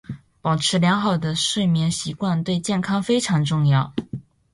[0.41, 3.93] 保持良好的睡眠习惯对健康非常重要。